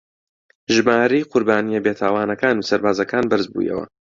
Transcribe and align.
ژمارەی 0.75 1.27
قوربانییە 1.31 1.79
بێتاوانەکان 1.85 2.55
و 2.57 2.67
سەربازەکان 2.69 3.23
بەرز 3.31 3.45
بوویەوە 3.53 3.85